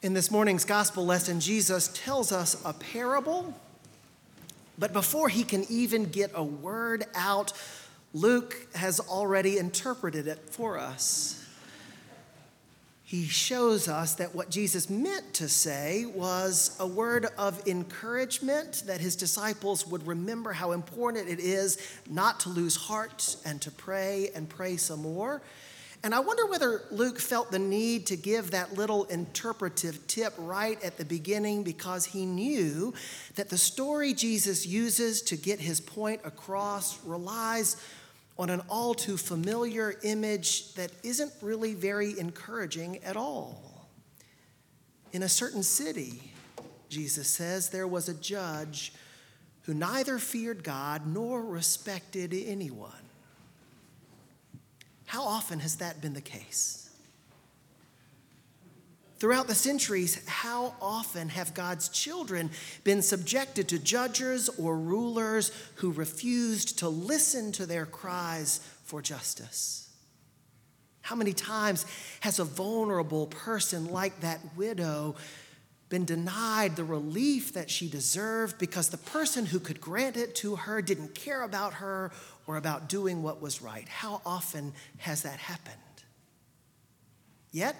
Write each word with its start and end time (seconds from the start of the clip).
In 0.00 0.14
this 0.14 0.30
morning's 0.30 0.64
gospel 0.64 1.04
lesson, 1.04 1.40
Jesus 1.40 1.88
tells 1.88 2.30
us 2.30 2.62
a 2.64 2.72
parable, 2.72 3.52
but 4.78 4.92
before 4.92 5.28
he 5.28 5.42
can 5.42 5.64
even 5.68 6.04
get 6.04 6.30
a 6.34 6.44
word 6.44 7.04
out, 7.16 7.52
Luke 8.14 8.68
has 8.76 9.00
already 9.00 9.58
interpreted 9.58 10.28
it 10.28 10.38
for 10.50 10.78
us. 10.78 11.44
He 13.02 13.26
shows 13.26 13.88
us 13.88 14.14
that 14.14 14.36
what 14.36 14.50
Jesus 14.50 14.88
meant 14.88 15.34
to 15.34 15.48
say 15.48 16.04
was 16.04 16.76
a 16.78 16.86
word 16.86 17.26
of 17.36 17.66
encouragement 17.66 18.84
that 18.86 19.00
his 19.00 19.16
disciples 19.16 19.84
would 19.84 20.06
remember 20.06 20.52
how 20.52 20.70
important 20.70 21.28
it 21.28 21.40
is 21.40 21.76
not 22.08 22.38
to 22.40 22.50
lose 22.50 22.76
heart 22.76 23.34
and 23.44 23.60
to 23.62 23.72
pray 23.72 24.30
and 24.32 24.48
pray 24.48 24.76
some 24.76 25.02
more. 25.02 25.42
And 26.04 26.14
I 26.14 26.20
wonder 26.20 26.46
whether 26.46 26.82
Luke 26.92 27.18
felt 27.18 27.50
the 27.50 27.58
need 27.58 28.06
to 28.06 28.16
give 28.16 28.52
that 28.52 28.74
little 28.74 29.04
interpretive 29.04 30.06
tip 30.06 30.32
right 30.38 30.82
at 30.82 30.96
the 30.96 31.04
beginning 31.04 31.64
because 31.64 32.04
he 32.04 32.24
knew 32.24 32.94
that 33.34 33.48
the 33.48 33.58
story 33.58 34.14
Jesus 34.14 34.64
uses 34.64 35.22
to 35.22 35.36
get 35.36 35.58
his 35.58 35.80
point 35.80 36.20
across 36.24 37.04
relies 37.04 37.76
on 38.38 38.48
an 38.48 38.62
all 38.68 38.94
too 38.94 39.16
familiar 39.16 39.96
image 40.04 40.72
that 40.74 40.92
isn't 41.02 41.32
really 41.42 41.74
very 41.74 42.16
encouraging 42.20 42.98
at 42.98 43.16
all. 43.16 43.88
In 45.12 45.24
a 45.24 45.28
certain 45.28 45.64
city, 45.64 46.32
Jesus 46.88 47.26
says, 47.26 47.70
there 47.70 47.88
was 47.88 48.08
a 48.08 48.14
judge 48.14 48.92
who 49.62 49.74
neither 49.74 50.18
feared 50.18 50.62
God 50.62 51.06
nor 51.06 51.44
respected 51.44 52.32
anyone. 52.32 53.07
How 55.08 55.22
often 55.22 55.60
has 55.60 55.76
that 55.76 56.02
been 56.02 56.12
the 56.12 56.20
case? 56.20 56.90
Throughout 59.18 59.48
the 59.48 59.54
centuries, 59.54 60.22
how 60.28 60.74
often 60.82 61.30
have 61.30 61.54
God's 61.54 61.88
children 61.88 62.50
been 62.84 63.00
subjected 63.00 63.68
to 63.68 63.78
judges 63.78 64.50
or 64.58 64.76
rulers 64.76 65.50
who 65.76 65.92
refused 65.92 66.80
to 66.80 66.90
listen 66.90 67.52
to 67.52 67.64
their 67.64 67.86
cries 67.86 68.60
for 68.84 69.00
justice? 69.00 69.88
How 71.00 71.16
many 71.16 71.32
times 71.32 71.86
has 72.20 72.38
a 72.38 72.44
vulnerable 72.44 73.28
person 73.28 73.90
like 73.90 74.20
that 74.20 74.40
widow 74.58 75.16
been 75.88 76.04
denied 76.04 76.76
the 76.76 76.84
relief 76.84 77.54
that 77.54 77.70
she 77.70 77.88
deserved 77.88 78.58
because 78.58 78.90
the 78.90 78.98
person 78.98 79.46
who 79.46 79.58
could 79.58 79.80
grant 79.80 80.16
it 80.16 80.34
to 80.36 80.56
her 80.56 80.82
didn't 80.82 81.14
care 81.14 81.42
about 81.42 81.74
her 81.74 82.10
or 82.46 82.56
about 82.56 82.88
doing 82.88 83.22
what 83.22 83.40
was 83.40 83.62
right. 83.62 83.88
How 83.88 84.20
often 84.26 84.72
has 84.98 85.22
that 85.22 85.38
happened? 85.38 85.76
Yet, 87.52 87.76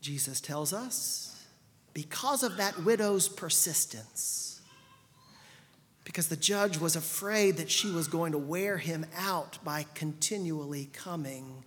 Jesus 0.00 0.40
tells 0.40 0.72
us, 0.72 1.44
because 1.94 2.42
of 2.42 2.56
that 2.56 2.84
widow's 2.84 3.28
persistence, 3.28 4.60
because 6.04 6.28
the 6.28 6.36
judge 6.36 6.78
was 6.78 6.96
afraid 6.96 7.56
that 7.56 7.70
she 7.70 7.90
was 7.90 8.08
going 8.08 8.32
to 8.32 8.38
wear 8.38 8.78
him 8.78 9.06
out 9.16 9.58
by 9.64 9.86
continually 9.94 10.88
coming, 10.92 11.64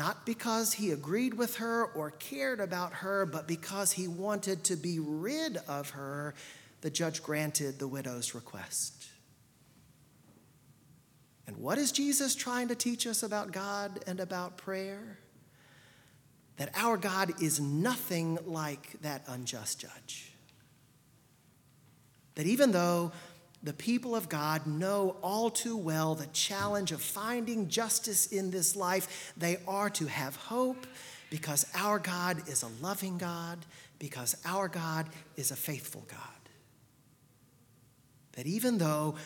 not 0.00 0.24
because 0.24 0.72
he 0.72 0.92
agreed 0.92 1.34
with 1.34 1.56
her 1.56 1.84
or 1.84 2.12
cared 2.12 2.58
about 2.58 2.94
her, 2.94 3.26
but 3.26 3.46
because 3.46 3.92
he 3.92 4.08
wanted 4.08 4.64
to 4.64 4.74
be 4.74 4.98
rid 4.98 5.58
of 5.68 5.90
her, 5.90 6.34
the 6.80 6.88
judge 6.88 7.22
granted 7.22 7.78
the 7.78 7.86
widow's 7.86 8.34
request. 8.34 9.08
And 11.46 11.58
what 11.58 11.76
is 11.76 11.92
Jesus 11.92 12.34
trying 12.34 12.68
to 12.68 12.74
teach 12.74 13.06
us 13.06 13.22
about 13.22 13.52
God 13.52 14.02
and 14.06 14.20
about 14.20 14.56
prayer? 14.56 15.18
That 16.56 16.70
our 16.76 16.96
God 16.96 17.42
is 17.42 17.60
nothing 17.60 18.38
like 18.46 19.02
that 19.02 19.22
unjust 19.28 19.80
judge. 19.80 20.32
That 22.36 22.46
even 22.46 22.72
though 22.72 23.12
the 23.62 23.72
people 23.72 24.16
of 24.16 24.28
God 24.28 24.66
know 24.66 25.16
all 25.22 25.50
too 25.50 25.76
well 25.76 26.14
the 26.14 26.26
challenge 26.28 26.92
of 26.92 27.02
finding 27.02 27.68
justice 27.68 28.26
in 28.26 28.50
this 28.50 28.74
life, 28.74 29.32
they 29.36 29.58
are 29.68 29.90
to 29.90 30.06
have 30.06 30.36
hope 30.36 30.86
because 31.28 31.66
our 31.74 31.98
God 31.98 32.48
is 32.48 32.62
a 32.62 32.82
loving 32.82 33.18
God, 33.18 33.58
because 33.98 34.36
our 34.44 34.66
God 34.66 35.08
is 35.36 35.50
a 35.50 35.56
faithful 35.56 36.04
God. 36.08 36.18
That 38.32 38.46
even 38.46 38.78
though 38.78 39.16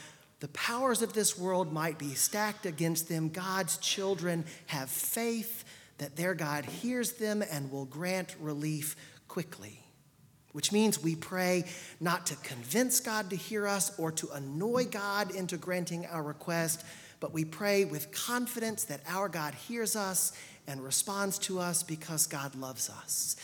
the 0.41 0.49
powers 0.49 1.01
of 1.01 1.13
this 1.13 1.39
world 1.39 1.73
might 1.73 1.99
be 1.99 2.15
stacked 2.15 2.67
against 2.67 3.09
them, 3.09 3.29
God's 3.29 3.79
children 3.79 4.45
have 4.67 4.91
faith 4.91 5.65
that 5.99 6.17
their 6.17 6.35
God 6.35 6.65
hears 6.65 7.13
them 7.13 7.43
and 7.51 7.71
will 7.71 7.85
grant 7.85 8.35
relief 8.41 8.97
quickly. 9.29 9.84
Which 10.55 10.71
means 10.71 11.03
we 11.03 11.17
pray 11.17 11.65
not 11.99 12.27
to 12.27 12.37
convince 12.37 13.01
God 13.01 13.29
to 13.31 13.37
hear 13.37 13.67
us 13.67 13.99
or 13.99 14.13
to 14.13 14.31
annoy 14.31 14.85
God 14.85 15.35
into 15.35 15.57
granting 15.57 16.07
our 16.07 16.23
request, 16.23 16.85
but 17.19 17.35
we 17.35 17.45
pray 17.45 17.85
with 17.85 18.13
confidence 18.13 18.85
that 18.85 19.01
our 19.09 19.29
God 19.29 19.53
hears 19.55 19.97
us 19.97 20.33
and 20.69 20.81
responds 20.83 21.41
to 21.41 21.59
us 21.59 21.83
because 21.83 22.29
God 22.29 22.55
loves 22.55 22.89
us. 22.89 23.35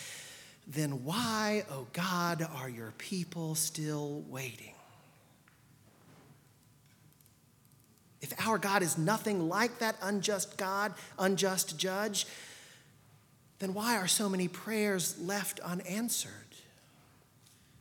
Then 0.69 1.05
why, 1.05 1.65
oh 1.69 1.89
God, 1.93 2.49
are 2.55 2.69
your 2.69 2.93
people 2.97 3.57
still 3.57 4.23
waiting? 4.29 4.75
If 8.21 8.33
our 8.47 8.57
God 8.57 8.85
is 8.85 8.97
nothing 8.97 9.49
like 9.49 9.81
that 9.81 9.97
unjust 10.01 10.57
God, 10.57 10.95
unjust 11.19 11.77
judge, 11.77 12.25
then 13.59 13.75
why 13.75 13.97
are 13.97 14.07
so 14.07 14.29
many 14.29 14.47
prayers 14.47 15.19
left 15.19 15.59
unanswered? 15.59 16.50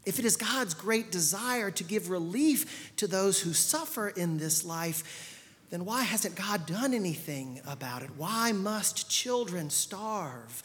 If 0.10 0.20
it 0.20 0.26
is 0.26 0.36
God's 0.36 0.74
great 0.74 1.12
desire 1.12 1.72
to 1.72 1.84
give 1.84 2.10
relief 2.10 2.92
to 2.98 3.08
those 3.08 3.40
who 3.40 3.54
suffer 3.54 4.10
in 4.10 4.38
this 4.38 4.66
life, 4.66 5.38
then 5.70 5.86
why 5.86 6.04
hasn't 6.04 6.36
God 6.36 6.66
done 6.66 6.94
anything 6.94 7.62
about 7.68 8.02
it? 8.02 8.10
Why 8.18 8.52
must 8.52 9.10
children 9.10 9.70
starve? 9.70 10.64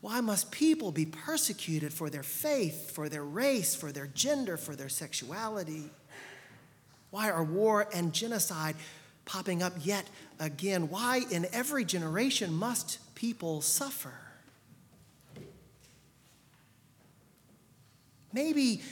Why 0.00 0.20
must 0.20 0.50
people 0.50 0.92
be 0.92 1.06
persecuted 1.06 1.92
for 1.92 2.08
their 2.08 2.22
faith, 2.22 2.90
for 2.92 3.08
their 3.08 3.24
race, 3.24 3.74
for 3.74 3.92
their 3.92 4.06
gender, 4.06 4.56
for 4.56 4.76
their 4.76 4.88
sexuality? 4.88 5.90
Why 7.10 7.30
are 7.30 7.44
war 7.44 7.88
and 7.92 8.12
genocide 8.12 8.76
popping 9.24 9.62
up 9.62 9.72
yet 9.82 10.04
again. 10.38 10.88
Why, 10.88 11.22
in 11.30 11.46
every 11.52 11.84
generation, 11.84 12.52
must 12.52 12.98
people 13.14 13.60
suffer? 13.60 14.14
Maybe, 18.34 18.82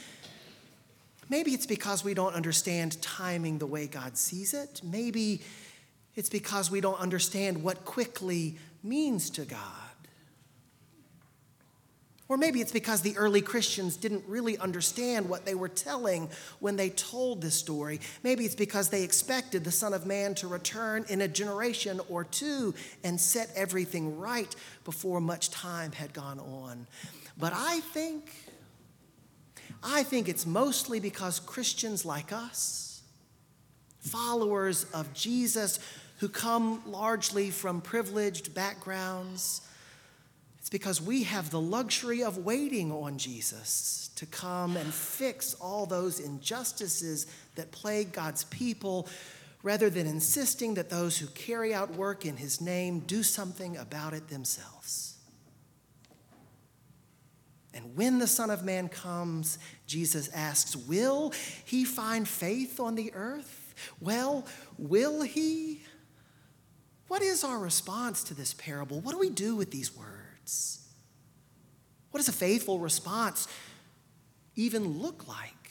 maybe 1.29 1.51
it's 1.51 1.65
because 1.65 2.03
we 2.03 2.13
don't 2.13 2.33
understand 2.33 2.99
timing 3.01 3.59
the 3.59 3.67
way 3.67 3.87
God 3.87 4.17
sees 4.17 4.53
it. 4.53 4.81
Maybe 4.81 5.41
it's 6.15 6.29
because 6.29 6.71
we 6.71 6.79
don't 6.79 6.99
understand 6.99 7.61
what 7.61 7.83
quickly 7.83 8.57
means 8.81 9.29
to 9.31 9.43
God. 9.43 9.59
Or 12.29 12.37
maybe 12.37 12.61
it's 12.61 12.71
because 12.71 13.01
the 13.01 13.17
early 13.17 13.41
Christians 13.41 13.97
didn't 13.97 14.23
really 14.27 14.57
understand 14.57 15.27
what 15.27 15.45
they 15.45 15.55
were 15.55 15.67
telling 15.67 16.29
when 16.59 16.77
they 16.77 16.89
told 16.89 17.41
this 17.41 17.55
story. 17.55 17.99
Maybe 18.23 18.45
it's 18.45 18.55
because 18.55 18.89
they 18.89 19.03
expected 19.03 19.65
the 19.65 19.71
Son 19.71 19.93
of 19.93 20.05
Man 20.05 20.33
to 20.35 20.47
return 20.47 21.05
in 21.09 21.21
a 21.21 21.27
generation 21.27 21.99
or 22.09 22.23
two 22.23 22.73
and 23.03 23.19
set 23.19 23.51
everything 23.55 24.17
right 24.17 24.55
before 24.85 25.19
much 25.19 25.51
time 25.51 25.91
had 25.91 26.13
gone 26.13 26.39
on. 26.39 26.87
But 27.37 27.51
I 27.53 27.81
think, 27.81 28.31
I 29.83 30.03
think 30.03 30.29
it's 30.29 30.45
mostly 30.45 30.99
because 30.99 31.39
Christians 31.39 32.05
like 32.05 32.31
us, 32.31 33.01
followers 33.99 34.85
of 34.93 35.13
Jesus 35.13 35.79
who 36.19 36.29
come 36.29 36.81
largely 36.85 37.49
from 37.49 37.81
privileged 37.81 38.53
backgrounds, 38.53 39.61
it's 40.59 40.69
because 40.69 41.01
we 41.01 41.23
have 41.23 41.49
the 41.49 41.59
luxury 41.59 42.23
of 42.23 42.37
waiting 42.37 42.91
on 42.91 43.17
Jesus 43.17 44.09
to 44.15 44.25
come 44.25 44.77
and 44.77 44.93
fix 44.93 45.53
all 45.55 45.85
those 45.85 46.21
injustices 46.21 47.27
that 47.55 47.71
plague 47.71 48.13
God's 48.13 48.45
people 48.45 49.09
rather 49.63 49.89
than 49.89 50.07
insisting 50.07 50.75
that 50.75 50.89
those 50.89 51.17
who 51.17 51.27
carry 51.27 51.73
out 51.73 51.95
work 51.95 52.25
in 52.25 52.37
his 52.37 52.61
name 52.61 52.99
do 52.99 53.23
something 53.23 53.75
about 53.75 54.13
it 54.13 54.29
themselves. 54.29 55.12
And 57.73 57.95
when 57.95 58.19
the 58.19 58.27
Son 58.27 58.49
of 58.49 58.63
Man 58.63 58.87
comes, 58.87 59.57
Jesus 59.87 60.29
asks, 60.33 60.75
Will 60.75 61.33
he 61.65 61.85
find 61.85 62.27
faith 62.27 62.79
on 62.79 62.95
the 62.95 63.11
earth? 63.13 63.73
Well, 63.99 64.45
will 64.77 65.21
he? 65.21 65.81
What 67.07 67.21
is 67.21 67.43
our 67.43 67.59
response 67.59 68.23
to 68.25 68.33
this 68.33 68.53
parable? 68.53 69.01
What 69.01 69.11
do 69.11 69.19
we 69.19 69.29
do 69.29 69.55
with 69.55 69.71
these 69.71 69.95
words? 69.95 70.87
What 72.11 72.19
does 72.19 72.29
a 72.29 72.33
faithful 72.33 72.79
response 72.79 73.47
even 74.55 75.01
look 75.01 75.27
like? 75.27 75.62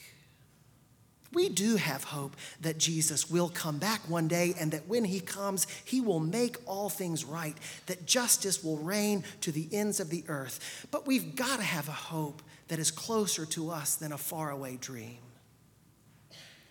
We 1.33 1.49
do 1.49 1.77
have 1.77 2.03
hope 2.03 2.35
that 2.61 2.77
Jesus 2.77 3.29
will 3.29 3.49
come 3.49 3.79
back 3.79 4.01
one 4.07 4.27
day 4.27 4.53
and 4.59 4.71
that 4.71 4.87
when 4.87 5.03
he 5.03 5.19
comes, 5.19 5.65
he 5.83 5.99
will 5.99 6.19
make 6.19 6.57
all 6.67 6.89
things 6.89 7.25
right, 7.25 7.57
that 7.87 8.05
justice 8.05 8.63
will 8.63 8.77
reign 8.77 9.23
to 9.41 9.51
the 9.51 9.67
ends 9.71 9.99
of 9.99 10.09
the 10.09 10.23
earth. 10.27 10.87
But 10.91 11.07
we've 11.07 11.35
got 11.35 11.57
to 11.57 11.63
have 11.63 11.87
a 11.87 11.93
hope 11.93 12.41
that 12.67 12.79
is 12.79 12.91
closer 12.91 13.45
to 13.47 13.71
us 13.71 13.95
than 13.95 14.11
a 14.11 14.17
faraway 14.17 14.77
dream. 14.77 15.17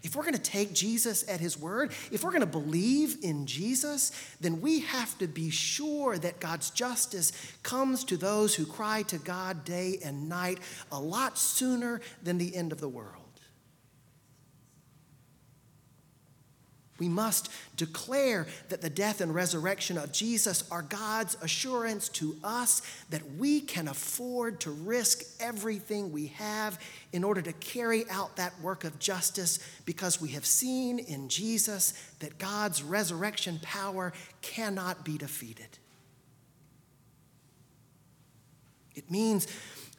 If 0.03 0.17
we're 0.17 0.23
going 0.23 0.35
to 0.35 0.41
take 0.41 0.73
Jesus 0.73 1.29
at 1.29 1.39
his 1.39 1.57
word, 1.57 1.93
if 2.11 2.25
we're 2.25 2.33
going 2.33 2.41
to 2.41 2.47
believe 2.47 3.19
in 3.23 3.47
Jesus, 3.47 4.11
then 4.41 4.61
we 4.61 4.81
have 4.81 5.17
to 5.19 5.29
be 5.29 5.51
sure 5.51 6.19
that 6.19 6.41
God's 6.41 6.71
justice 6.71 7.33
comes 7.63 8.03
to 8.05 8.17
those 8.17 8.55
who 8.55 8.67
cry 8.67 9.03
to 9.03 9.19
God 9.19 9.65
day 9.65 9.99
and 10.05 10.29
night 10.29 10.59
a 10.91 10.99
lot 10.99 11.39
sooner 11.39 12.01
than 12.21 12.39
the 12.39 12.55
end 12.55 12.73
of 12.73 12.81
the 12.81 12.89
world. 12.89 13.22
We 17.03 17.09
must 17.09 17.51
declare 17.77 18.47
that 18.69 18.81
the 18.81 18.89
death 18.89 19.21
and 19.21 19.35
resurrection 19.35 19.99
of 19.99 20.13
Jesus 20.13 20.63
are 20.71 20.83
God's 20.83 21.37
assurance 21.43 22.09
to 22.11 22.37
us 22.45 22.81
that 23.11 23.29
we 23.33 23.61
can 23.61 23.89
afford 23.89 24.61
to 24.61 24.71
risk 24.71 25.25
everything 25.41 26.13
we 26.13 26.29
have 26.29 26.79
in 27.13 27.25
order 27.25 27.43
to 27.43 27.53
carry 27.55 28.09
out 28.09 28.37
that 28.37 28.53
work 28.61 28.85
of 28.85 29.01
justice 29.01 29.59
because 29.85 30.21
we 30.21 30.29
have 30.29 30.47
seen 30.47 31.01
in 31.01 31.29
Jesus 31.29 31.93
that 32.21 32.39
God's 32.39 32.85
resurrection 32.85 33.59
power 33.63 34.13
cannot 34.41 35.05
be 35.05 35.19
defeated. 35.19 35.79
It 38.95 39.11
means 39.11 39.49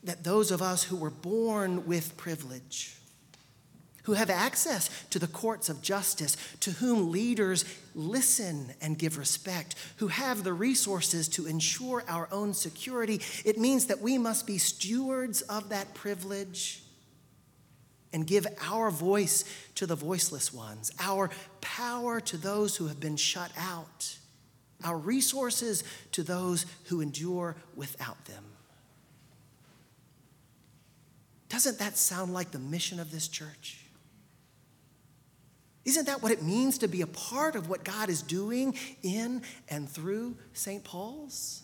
that 0.06 0.23
those 0.23 0.51
of 0.51 0.61
us 0.61 0.83
who 0.83 0.95
were 0.95 1.09
born 1.09 1.85
with 1.85 2.15
privilege, 2.15 2.95
who 4.03 4.13
have 4.13 4.29
access 4.29 4.89
to 5.09 5.19
the 5.19 5.27
courts 5.27 5.69
of 5.69 5.81
justice, 5.81 6.38
to 6.59 6.71
whom 6.71 7.11
leaders 7.11 7.65
listen 7.95 8.73
and 8.81 8.97
give 8.97 9.17
respect, 9.17 9.75
who 9.97 10.07
have 10.07 10.44
the 10.44 10.53
resources 10.53 11.27
to 11.29 11.47
ensure 11.47 12.03
our 12.07 12.27
own 12.31 12.53
security. 12.53 13.21
It 13.45 13.57
means 13.57 13.88
that 13.88 14.01
we 14.01 14.17
must 14.17 14.45
be 14.45 14.57
stewards 14.57 15.41
of 15.44 15.69
that 15.69 15.94
privilege 15.94 16.83
and 18.11 18.27
give 18.27 18.45
our 18.61 18.91
voice 18.91 19.44
to 19.75 19.88
the 19.88 19.95
voiceless 19.95 20.53
ones, 20.53 20.91
our 20.99 21.29
power 21.61 22.19
to 22.21 22.38
those 22.38 22.75
who 22.75 22.88
have 22.88 22.99
been 22.99 23.17
shut 23.17 23.51
out, 23.57 24.17
our 24.83 24.97
resources 24.97 25.83
to 26.11 26.23
those 26.23 26.65
who 26.85 27.01
endure 27.01 27.56
without 27.75 28.23
them. 28.25 28.44
Doesn't 31.47 31.79
that 31.79 31.97
sound 31.97 32.33
like 32.33 32.51
the 32.51 32.59
mission 32.59 32.99
of 32.99 33.11
this 33.11 33.27
church? 33.27 33.82
Isn't 35.85 36.06
that 36.06 36.21
what 36.21 36.31
it 36.31 36.41
means 36.41 36.77
to 36.80 36.88
be 36.88 37.01
a 37.01 37.07
part 37.07 37.56
of 37.56 37.69
what 37.69 37.83
God 37.83 38.09
is 38.09 38.21
doing 38.21 38.75
in 39.01 39.41
and 39.69 39.89
through 39.89 40.38
St. 40.53 40.83
Paul's? 40.83 41.63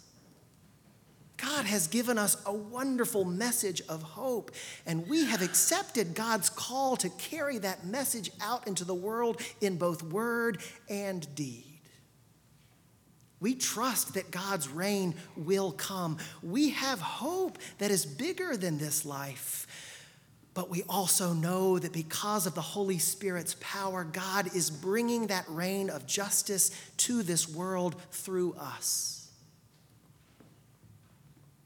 God 1.37 1.65
has 1.65 1.87
given 1.87 2.17
us 2.17 2.35
a 2.45 2.53
wonderful 2.53 3.23
message 3.23 3.81
of 3.87 4.01
hope, 4.01 4.51
and 4.85 5.07
we 5.07 5.25
have 5.25 5.41
accepted 5.41 6.13
God's 6.13 6.49
call 6.49 6.97
to 6.97 7.09
carry 7.11 7.57
that 7.59 7.85
message 7.85 8.29
out 8.41 8.67
into 8.67 8.83
the 8.83 8.93
world 8.93 9.41
in 9.61 9.77
both 9.77 10.03
word 10.03 10.61
and 10.89 11.33
deed. 11.35 11.65
We 13.39 13.55
trust 13.55 14.15
that 14.15 14.31
God's 14.31 14.67
reign 14.67 15.15
will 15.37 15.71
come. 15.71 16.17
We 16.43 16.71
have 16.71 16.99
hope 16.99 17.57
that 17.77 17.89
is 17.89 18.05
bigger 18.05 18.57
than 18.57 18.77
this 18.77 19.05
life. 19.05 19.65
But 20.53 20.69
we 20.69 20.83
also 20.89 21.33
know 21.33 21.77
that 21.79 21.93
because 21.93 22.47
of 22.47 22.55
the 22.55 22.61
Holy 22.61 22.97
Spirit's 22.97 23.55
power, 23.59 24.03
God 24.03 24.55
is 24.55 24.69
bringing 24.69 25.27
that 25.27 25.45
reign 25.47 25.89
of 25.89 26.07
justice 26.07 26.71
to 26.97 27.23
this 27.23 27.47
world 27.47 27.95
through 28.11 28.55
us. 28.55 29.19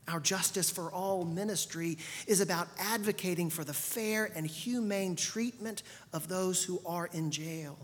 Our 0.07 0.19
Justice 0.19 0.69
for 0.69 0.91
All 0.91 1.23
ministry 1.23 1.97
is 2.27 2.41
about 2.41 2.67
advocating 2.77 3.49
for 3.49 3.63
the 3.63 3.73
fair 3.73 4.29
and 4.35 4.45
humane 4.45 5.15
treatment 5.15 5.81
of 6.11 6.27
those 6.27 6.63
who 6.63 6.81
are 6.85 7.09
in 7.13 7.31
jail. 7.31 7.77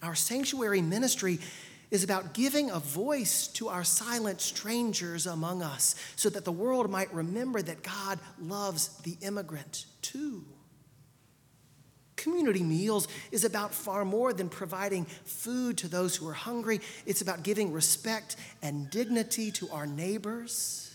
Our 0.00 0.14
sanctuary 0.14 0.82
ministry 0.82 1.40
is 1.90 2.04
about 2.04 2.34
giving 2.34 2.70
a 2.70 2.78
voice 2.78 3.46
to 3.48 3.68
our 3.68 3.84
silent 3.84 4.40
strangers 4.40 5.26
among 5.26 5.62
us 5.62 5.94
so 6.16 6.28
that 6.28 6.44
the 6.44 6.52
world 6.52 6.90
might 6.90 7.12
remember 7.12 7.62
that 7.62 7.82
God 7.82 8.18
loves 8.40 8.88
the 8.98 9.16
immigrant 9.22 9.86
too. 10.02 10.44
Community 12.16 12.62
meals 12.62 13.06
is 13.30 13.44
about 13.44 13.72
far 13.72 14.04
more 14.04 14.32
than 14.32 14.48
providing 14.48 15.04
food 15.04 15.78
to 15.78 15.88
those 15.88 16.16
who 16.16 16.28
are 16.28 16.34
hungry. 16.34 16.80
It's 17.06 17.22
about 17.22 17.44
giving 17.44 17.72
respect 17.72 18.36
and 18.60 18.90
dignity 18.90 19.52
to 19.52 19.68
our 19.70 19.86
neighbors 19.86 20.87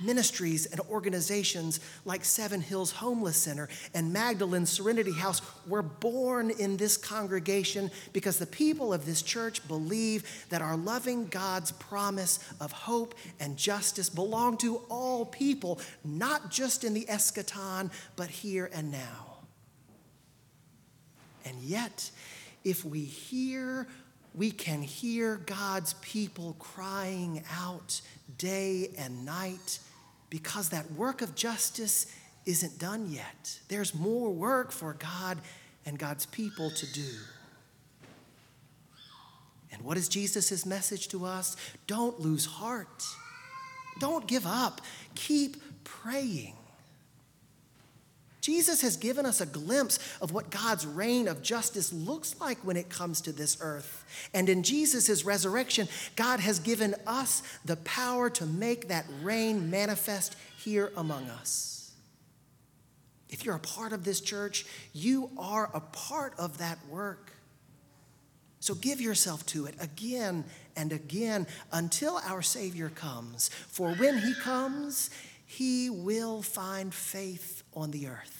ministries 0.00 0.66
and 0.66 0.80
organizations 0.90 1.80
like 2.04 2.24
Seven 2.24 2.60
Hills 2.60 2.92
Homeless 2.92 3.36
Center 3.36 3.68
and 3.94 4.12
Magdalene 4.12 4.66
Serenity 4.66 5.12
House 5.12 5.42
were 5.66 5.82
born 5.82 6.50
in 6.50 6.76
this 6.76 6.96
congregation 6.96 7.90
because 8.12 8.38
the 8.38 8.46
people 8.46 8.92
of 8.92 9.06
this 9.06 9.22
church 9.22 9.66
believe 9.68 10.46
that 10.48 10.62
our 10.62 10.76
loving 10.76 11.26
God's 11.26 11.72
promise 11.72 12.38
of 12.60 12.72
hope 12.72 13.14
and 13.38 13.56
justice 13.56 14.08
belong 14.08 14.56
to 14.58 14.78
all 14.88 15.24
people, 15.24 15.80
not 16.04 16.50
just 16.50 16.84
in 16.84 16.94
the 16.94 17.04
eschaton, 17.06 17.90
but 18.16 18.28
here 18.28 18.70
and 18.72 18.90
now. 18.90 19.38
And 21.44 21.58
yet, 21.60 22.10
if 22.64 22.84
we 22.84 23.00
hear, 23.00 23.86
we 24.34 24.50
can 24.50 24.82
hear 24.82 25.36
God's 25.36 25.94
people 25.94 26.54
crying 26.58 27.42
out 27.58 28.00
day 28.38 28.90
and 28.98 29.24
night 29.24 29.78
because 30.30 30.70
that 30.70 30.90
work 30.92 31.20
of 31.20 31.34
justice 31.34 32.06
isn't 32.46 32.78
done 32.78 33.10
yet. 33.10 33.58
There's 33.68 33.94
more 33.94 34.30
work 34.30 34.72
for 34.72 34.94
God 34.94 35.38
and 35.84 35.98
God's 35.98 36.26
people 36.26 36.70
to 36.70 36.92
do. 36.92 37.10
And 39.72 39.82
what 39.82 39.96
is 39.96 40.08
Jesus' 40.08 40.64
message 40.64 41.08
to 41.08 41.24
us? 41.24 41.56
Don't 41.86 42.18
lose 42.20 42.46
heart. 42.46 43.04
Don't 43.98 44.26
give 44.26 44.46
up. 44.46 44.80
Keep 45.14 45.84
praying. 45.84 46.54
Jesus 48.40 48.80
has 48.82 48.96
given 48.96 49.26
us 49.26 49.40
a 49.40 49.46
glimpse 49.46 49.98
of 50.20 50.32
what 50.32 50.50
God's 50.50 50.86
reign 50.86 51.28
of 51.28 51.42
justice 51.42 51.92
looks 51.92 52.34
like 52.40 52.58
when 52.58 52.76
it 52.76 52.88
comes 52.88 53.20
to 53.22 53.32
this 53.32 53.58
earth. 53.60 54.04
And 54.32 54.48
in 54.48 54.62
Jesus' 54.62 55.24
resurrection, 55.24 55.88
God 56.16 56.40
has 56.40 56.58
given 56.58 56.94
us 57.06 57.42
the 57.64 57.76
power 57.76 58.30
to 58.30 58.46
make 58.46 58.88
that 58.88 59.06
reign 59.22 59.70
manifest 59.70 60.36
here 60.56 60.92
among 60.96 61.24
us. 61.28 61.92
If 63.28 63.44
you're 63.44 63.54
a 63.54 63.60
part 63.60 63.92
of 63.92 64.04
this 64.04 64.20
church, 64.20 64.66
you 64.92 65.30
are 65.38 65.70
a 65.72 65.80
part 65.80 66.34
of 66.38 66.58
that 66.58 66.78
work. 66.88 67.32
So 68.58 68.74
give 68.74 69.00
yourself 69.00 69.46
to 69.46 69.66
it 69.66 69.74
again 69.80 70.44
and 70.76 70.92
again 70.92 71.46
until 71.72 72.20
our 72.24 72.42
Savior 72.42 72.90
comes. 72.90 73.48
For 73.68 73.94
when 73.94 74.18
He 74.18 74.34
comes, 74.34 75.10
He 75.46 75.88
will 75.88 76.42
find 76.42 76.92
faith 76.92 77.62
on 77.74 77.90
the 77.90 78.08
earth. 78.08 78.39